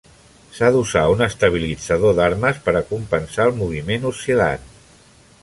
S'ha 0.59 0.69
d'usar 0.75 1.03
un 1.15 1.21
estabilitzador 1.25 2.15
d'armes 2.21 2.63
per 2.65 2.75
a 2.81 2.83
compensar 2.95 3.47
el 3.51 3.55
moviment 3.61 4.09
oscil·lant. 4.15 4.67